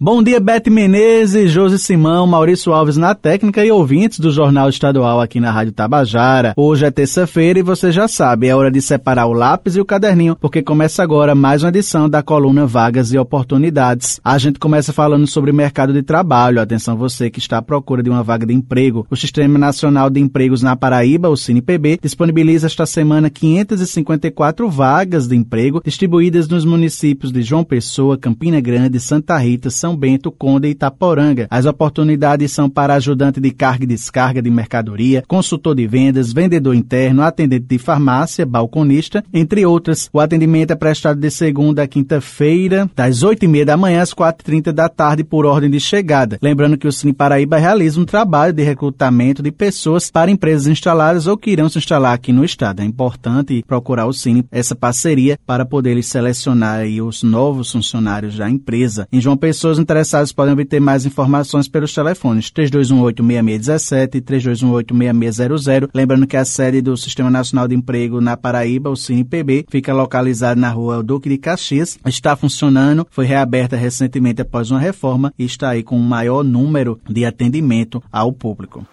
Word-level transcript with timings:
Bom 0.00 0.22
dia, 0.22 0.38
Bete 0.38 0.70
Menezes, 0.70 1.50
Josi 1.50 1.76
Simão, 1.76 2.24
Maurício 2.24 2.72
Alves 2.72 2.96
na 2.96 3.16
técnica 3.16 3.64
e 3.64 3.72
ouvintes 3.72 4.20
do 4.20 4.30
Jornal 4.30 4.68
Estadual 4.68 5.20
aqui 5.20 5.40
na 5.40 5.50
Rádio 5.50 5.72
Tabajara. 5.72 6.54
Hoje 6.56 6.86
é 6.86 6.90
terça-feira 6.92 7.58
e 7.58 7.64
você 7.64 7.90
já 7.90 8.06
sabe, 8.06 8.46
é 8.46 8.54
hora 8.54 8.70
de 8.70 8.80
separar 8.80 9.26
o 9.26 9.32
lápis 9.32 9.74
e 9.74 9.80
o 9.80 9.84
caderninho, 9.84 10.36
porque 10.36 10.62
começa 10.62 11.02
agora 11.02 11.34
mais 11.34 11.64
uma 11.64 11.70
edição 11.70 12.08
da 12.08 12.22
coluna 12.22 12.64
Vagas 12.64 13.12
e 13.12 13.18
Oportunidades. 13.18 14.20
A 14.22 14.38
gente 14.38 14.60
começa 14.60 14.92
falando 14.92 15.26
sobre 15.26 15.50
mercado 15.50 15.92
de 15.92 16.04
trabalho. 16.04 16.60
Atenção 16.60 16.96
você 16.96 17.28
que 17.28 17.40
está 17.40 17.58
à 17.58 17.62
procura 17.62 18.00
de 18.00 18.08
uma 18.08 18.22
vaga 18.22 18.46
de 18.46 18.54
emprego. 18.54 19.04
O 19.10 19.16
Sistema 19.16 19.58
Nacional 19.58 20.08
de 20.10 20.20
Empregos 20.20 20.62
na 20.62 20.76
Paraíba, 20.76 21.28
o 21.28 21.36
CinePB, 21.36 21.98
disponibiliza 22.00 22.68
esta 22.68 22.86
semana 22.86 23.28
554 23.30 24.70
vagas 24.70 25.26
de 25.26 25.34
emprego 25.34 25.82
distribuídas 25.84 26.46
nos 26.46 26.64
municípios 26.64 27.32
de 27.32 27.42
João 27.42 27.64
Pessoa, 27.64 28.16
Campina 28.16 28.60
Grande, 28.60 29.00
Santa 29.00 29.36
Rita, 29.36 29.70
São 29.70 29.87
são 29.88 29.96
Bento, 29.96 30.30
Conde 30.30 30.68
e 30.68 30.72
Itaporanga. 30.72 31.46
As 31.50 31.64
oportunidades 31.64 32.52
são 32.52 32.68
para 32.68 32.94
ajudante 32.94 33.40
de 33.40 33.50
carga 33.50 33.84
e 33.84 33.86
descarga 33.86 34.42
de 34.42 34.50
mercadoria, 34.50 35.24
consultor 35.26 35.74
de 35.74 35.86
vendas, 35.86 36.32
vendedor 36.32 36.74
interno, 36.74 37.22
atendente 37.22 37.64
de 37.66 37.78
farmácia, 37.78 38.44
balconista, 38.44 39.24
entre 39.32 39.64
outras. 39.64 40.10
O 40.12 40.20
atendimento 40.20 40.72
é 40.72 40.76
prestado 40.76 41.18
de 41.18 41.30
segunda 41.30 41.82
a 41.82 41.86
quinta-feira, 41.86 42.90
das 42.94 43.22
8h30 43.22 43.64
da 43.64 43.76
manhã 43.76 44.02
às 44.02 44.12
4h30 44.12 44.72
da 44.72 44.88
tarde, 44.90 45.24
por 45.24 45.46
ordem 45.46 45.70
de 45.70 45.80
chegada. 45.80 46.38
Lembrando 46.42 46.76
que 46.76 46.86
o 46.86 46.92
Cine 46.92 47.14
Paraíba 47.14 47.56
realiza 47.56 47.98
um 47.98 48.04
trabalho 48.04 48.52
de 48.52 48.62
recrutamento 48.62 49.42
de 49.42 49.50
pessoas 49.50 50.10
para 50.10 50.30
empresas 50.30 50.66
instaladas 50.66 51.26
ou 51.26 51.38
que 51.38 51.50
irão 51.50 51.68
se 51.68 51.78
instalar 51.78 52.12
aqui 52.12 52.30
no 52.32 52.44
estado. 52.44 52.82
É 52.82 52.84
importante 52.84 53.64
procurar 53.66 54.06
o 54.06 54.12
Cine 54.12 54.44
essa 54.50 54.74
parceria 54.74 55.38
para 55.46 55.64
poder 55.64 56.02
selecionar 56.02 56.84
os 57.02 57.22
novos 57.22 57.72
funcionários 57.72 58.36
da 58.36 58.50
empresa. 58.50 59.08
Em 59.10 59.20
João 59.20 59.36
Pessoa, 59.36 59.77
os 59.78 59.82
interessados 59.82 60.32
podem 60.32 60.52
obter 60.52 60.80
mais 60.80 61.06
informações 61.06 61.68
pelos 61.68 61.94
telefones 61.94 62.50
3218-6617 62.50 64.16
e 64.16 64.20
3218-6600. 64.20 65.90
Lembrando 65.94 66.26
que 66.26 66.36
a 66.36 66.44
sede 66.44 66.82
do 66.82 66.96
Sistema 66.96 67.30
Nacional 67.30 67.68
de 67.68 67.76
Emprego 67.76 68.20
na 68.20 68.36
Paraíba, 68.36 68.90
o 68.90 68.96
CinePB, 68.96 69.66
fica 69.70 69.94
localizada 69.94 70.60
na 70.60 70.70
rua 70.70 71.02
Duque 71.02 71.28
de 71.28 71.38
Caxias. 71.38 71.96
Está 72.04 72.36
funcionando, 72.36 73.06
foi 73.10 73.24
reaberta 73.24 73.76
recentemente 73.76 74.42
após 74.42 74.70
uma 74.70 74.80
reforma 74.80 75.32
e 75.38 75.44
está 75.44 75.70
aí 75.70 75.82
com 75.82 75.96
um 75.96 76.02
maior 76.02 76.42
número 76.42 76.98
de 77.08 77.24
atendimento 77.24 78.02
ao 78.10 78.32
público. 78.32 78.84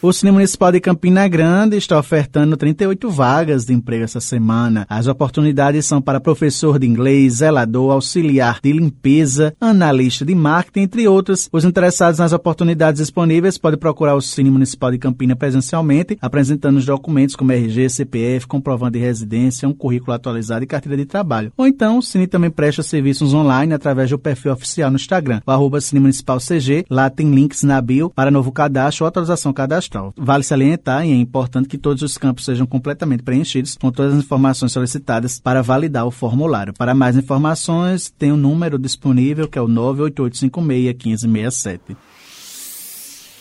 O 0.07 0.13
Cine 0.13 0.31
Municipal 0.31 0.71
de 0.71 0.79
Campina 0.79 1.27
Grande 1.27 1.77
está 1.77 1.99
ofertando 1.99 2.57
38 2.57 3.11
vagas 3.11 3.65
de 3.65 3.73
emprego 3.73 4.05
essa 4.05 4.21
semana. 4.21 4.87
As 4.89 5.09
oportunidades 5.09 5.85
são 5.85 6.01
para 6.01 6.21
professor 6.21 6.79
de 6.79 6.87
inglês, 6.87 7.39
zelador, 7.39 7.91
auxiliar 7.91 8.61
de 8.63 8.71
limpeza, 8.71 9.53
analista 9.61 10.25
de 10.25 10.33
marketing, 10.33 10.83
entre 10.83 11.09
outros. 11.09 11.49
Os 11.53 11.65
interessados 11.65 12.21
nas 12.21 12.33
oportunidades 12.33 13.01
disponíveis 13.01 13.59
podem 13.59 13.81
procurar 13.81 14.15
o 14.15 14.21
Cine 14.21 14.49
Municipal 14.49 14.93
de 14.93 14.99
Campina 14.99 15.35
presencialmente, 15.35 16.17
apresentando 16.23 16.77
os 16.77 16.87
documentos 16.87 17.35
como 17.35 17.51
RG, 17.51 17.91
CPF, 17.91 18.47
comprovante 18.47 18.93
de 18.93 19.05
residência, 19.05 19.69
um 19.69 19.75
currículo 19.75 20.13
atualizado 20.13 20.63
e 20.63 20.69
carteira 20.69 20.97
de 20.97 21.05
trabalho. 21.05 21.53
Ou 21.57 21.67
então, 21.67 21.99
o 21.99 22.03
Cine 22.03 22.29
também 22.29 22.49
presta 22.49 22.81
serviços 22.81 23.35
online 23.35 23.75
através 23.75 24.09
do 24.09 24.21
perfil 24.21 24.53
oficial 24.53 24.89
no 24.89 24.95
Instagram, 24.95 25.41
o 25.45 25.51
arroba 25.51 25.81
Cine 25.81 25.99
Municipal 25.99 26.39
CG. 26.39 26.87
Lá 26.89 27.11
tem 27.11 27.29
links 27.29 27.65
na 27.65 27.81
bio 27.81 28.09
para 28.09 28.31
novo 28.31 28.53
cadastro 28.53 29.05
ou 29.05 29.09
atualização 29.09 29.53
cadastral. 29.53 29.96
Vale 30.17 30.43
salientar, 30.43 31.07
e 31.07 31.13
é 31.13 31.17
importante 31.17 31.69
que 31.69 31.79
todos 31.79 32.03
os 32.03 32.19
campos 32.19 32.45
sejam 32.45 32.67
completamente 32.67 33.23
preenchidos 33.23 33.77
com 33.77 33.91
todas 33.91 34.15
as 34.15 34.25
informações 34.25 34.73
solicitadas 34.73 35.41
para 35.41 35.63
validar 35.63 36.07
o 36.07 36.11
formulário. 36.11 36.73
Para 36.73 36.95
mais 36.95 37.17
informações, 37.17 38.11
tem 38.19 38.31
o 38.31 38.35
um 38.35 38.39
número 38.39 38.79
disponível 38.79 39.49
que 39.49 39.59
é 39.59 39.63
o 39.63 39.69
98856 39.69 41.25
1567. 41.25 41.97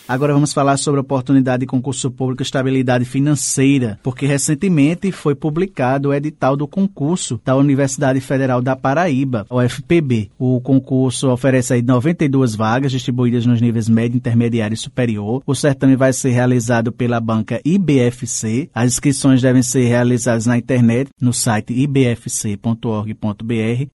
Agora 0.08 0.32
vamos 0.32 0.52
falar 0.52 0.76
sobre 0.76 1.00
oportunidade 1.00 1.62
de 1.62 1.66
concurso 1.66 2.12
público 2.12 2.40
estabilidade 2.40 3.04
financeira, 3.04 3.98
porque 4.04 4.24
recentemente 4.24 5.10
foi 5.10 5.34
publicado 5.34 6.10
o 6.10 6.14
edital 6.14 6.56
do 6.56 6.68
concurso 6.68 7.40
da 7.44 7.56
Universidade 7.56 8.20
Federal 8.20 8.62
da 8.62 8.76
Paraíba, 8.76 9.44
UFPB. 9.50 10.30
O 10.38 10.60
concurso 10.60 11.28
oferece 11.28 11.74
aí 11.74 11.82
92 11.82 12.54
vagas 12.54 12.92
distribuídas 12.92 13.44
nos 13.46 13.60
níveis 13.60 13.88
médio, 13.88 14.16
intermediário 14.16 14.74
e 14.74 14.78
superior. 14.78 15.42
O 15.44 15.56
certame 15.56 15.96
vai 15.96 16.12
ser 16.12 16.30
realizado 16.30 16.92
pela 16.92 17.18
banca 17.18 17.60
IBFC. 17.64 18.70
As 18.72 18.92
inscrições 18.92 19.42
devem 19.42 19.62
ser 19.62 19.86
realizadas 19.86 20.46
na 20.46 20.56
internet, 20.56 21.10
no 21.20 21.32
site 21.32 21.72
ibfc.org.br, 21.72 23.10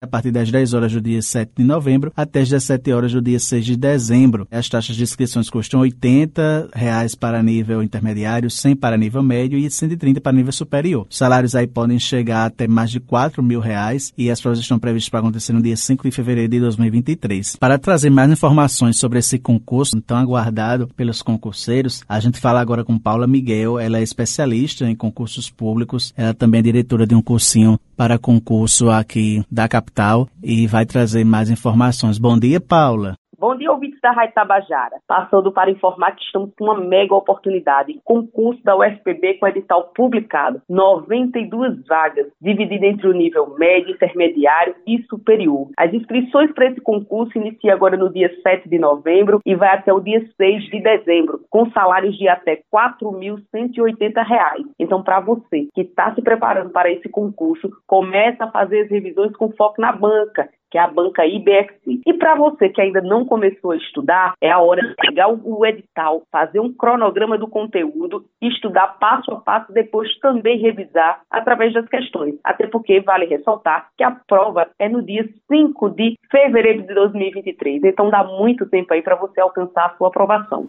a 0.01 0.07
partir 0.09 0.33
das 0.33 0.51
10 0.51 0.75
horas 0.75 0.93
do 0.93 1.01
dia 1.01 1.23
7 1.23 1.53
de 1.59 1.63
novembro 1.63 2.13
até 2.17 2.41
as 2.41 2.49
17 2.49 2.93
horas 2.93 3.13
do 3.13 3.23
dia 3.23 3.39
6 3.39 3.65
de 3.65 3.77
dezembro. 3.77 4.49
As 4.51 4.69
taxas 4.69 4.97
de 4.97 5.05
inscrições 5.05 5.49
custam 5.49 5.79
80 5.79 6.00
80 6.01 6.71
reais 6.75 7.15
para 7.15 7.43
nível 7.43 7.83
intermediário, 7.83 8.51
100 8.51 8.77
para 8.77 8.97
nível 8.97 9.23
médio 9.23 9.59
e 9.59 9.71
130 9.71 10.21
para 10.21 10.33
nível 10.33 10.53
superior. 10.53 11.07
Os 11.09 11.17
salários 11.17 11.55
aí 11.55 11.67
podem 11.67 11.99
chegar 11.99 12.47
até 12.47 12.67
mais 12.67 12.91
de 12.91 12.99
4 12.99 13.43
mil 13.43 13.61
reais 13.61 14.13
e 14.17 14.31
as 14.31 14.41
provas 14.41 14.59
estão 14.59 14.79
previstas 14.79 15.11
para 15.11 15.21
acontecer 15.21 15.53
no 15.53 15.63
dia 15.63 15.77
5 15.77 16.03
de 16.05 16.11
fevereiro 16.11 16.51
de 16.51 16.61
2023. 16.61 17.57
Para 17.57 17.79
trazer 17.79 18.09
mais 18.09 18.31
informações 18.31 18.99
sobre 18.99 19.19
esse 19.19 19.39
concurso 19.39 20.01
tão 20.01 20.17
aguardado 20.17 20.89
pelos 20.97 21.21
concurseiros, 21.21 22.03
a 22.09 22.19
gente 22.19 22.41
fala 22.41 22.61
agora 22.61 22.85
com 22.85 22.99
Paula 22.99 23.27
Miguel, 23.27 23.79
ela 23.79 23.99
é 23.99 24.03
especialista 24.03 24.89
em 24.89 24.97
concursos 24.97 25.51
públicos, 25.51 26.15
ela 26.17 26.33
também 26.33 26.61
é 26.61 26.63
diretora 26.63 27.07
de 27.07 27.15
um 27.15 27.23
cursinho 27.23 27.79
para 27.97 28.19
concurso 28.19 28.89
aqui 28.89 29.45
da 29.51 29.69
capital 29.69 30.29
e 30.43 30.67
vai 30.67 30.87
trazer 30.87 31.25
mais 31.25 31.51
informações. 31.51 32.17
Bom 32.17 32.39
dia, 32.39 32.61
Paula. 32.61 33.17
Bom 33.41 33.57
dia, 33.57 33.73
ouvintes 33.73 33.99
da 34.03 34.11
Rádio 34.11 34.35
Tabajara. 34.35 34.99
Passando 35.09 35.51
para 35.51 35.71
informar 35.71 36.15
que 36.15 36.23
estamos 36.23 36.51
com 36.59 36.65
uma 36.65 36.79
mega 36.79 37.15
oportunidade. 37.15 37.99
Concurso 38.05 38.63
da 38.63 38.77
UFPB 38.77 39.39
com 39.39 39.49
edital 39.49 39.91
publicado. 39.97 40.61
92 40.69 41.87
vagas, 41.87 42.27
divididas 42.39 42.91
entre 42.91 43.09
o 43.09 43.15
nível 43.15 43.57
médio, 43.57 43.95
intermediário 43.95 44.75
e 44.87 45.03
superior. 45.05 45.71
As 45.79 45.91
inscrições 45.95 46.53
para 46.53 46.67
esse 46.67 46.83
concurso 46.83 47.39
iniciam 47.39 47.75
agora 47.75 47.97
no 47.97 48.13
dia 48.13 48.31
7 48.43 48.69
de 48.69 48.79
novembro 48.79 49.41
e 49.47 49.55
vai 49.55 49.71
até 49.71 49.91
o 49.91 50.01
dia 50.01 50.23
6 50.37 50.65
de 50.65 50.83
dezembro, 50.83 51.41
com 51.49 51.71
salários 51.71 52.19
de 52.19 52.29
até 52.29 52.57
R$ 52.57 52.65
4.180. 52.71 54.67
Então, 54.79 55.03
para 55.03 55.19
você 55.19 55.67
que 55.75 55.81
está 55.81 56.15
se 56.15 56.21
preparando 56.21 56.69
para 56.69 56.93
esse 56.93 57.09
concurso, 57.09 57.71
começa 57.87 58.45
a 58.45 58.51
fazer 58.51 58.83
as 58.83 58.91
revisões 58.91 59.35
com 59.35 59.51
foco 59.53 59.81
na 59.81 59.93
banca 59.93 60.47
que 60.71 60.79
é 60.79 60.81
a 60.81 60.87
banca 60.87 61.27
IBXC. 61.27 62.01
E 62.07 62.15
para 62.15 62.35
você 62.35 62.69
que 62.69 62.81
ainda 62.81 63.01
não 63.01 63.25
começou 63.25 63.73
a 63.73 63.77
estudar, 63.77 64.35
é 64.41 64.51
a 64.51 64.59
hora 64.59 64.87
de 64.87 64.95
pegar 64.95 65.29
o 65.29 65.67
edital, 65.67 66.23
fazer 66.31 66.61
um 66.61 66.73
cronograma 66.73 67.37
do 67.37 67.49
conteúdo, 67.49 68.25
estudar 68.41 68.99
passo 68.99 69.33
a 69.33 69.37
passo, 69.37 69.73
depois 69.73 70.17
também 70.19 70.59
revisar 70.59 71.21
através 71.31 71.73
das 71.73 71.89
questões. 71.89 72.37
Até 72.45 72.67
porque 72.67 73.01
vale 73.01 73.27
ressaltar 73.27 73.89
que 73.97 74.05
a 74.05 74.11
prova 74.11 74.69
é 74.79 74.89
no 74.89 75.03
dia 75.03 75.29
5 75.51 75.91
de 75.91 76.17
fevereiro 76.31 76.83
de 76.83 76.95
2023. 76.95 77.85
Então 77.85 78.11
dá 78.11 78.23
muito 78.25 78.67
tempo 78.69 78.93
aí 78.93 79.03
para 79.03 79.17
você 79.17 79.41
alcançar 79.41 79.87
a 79.87 79.97
sua 79.97 80.09
aprovação. 80.09 80.69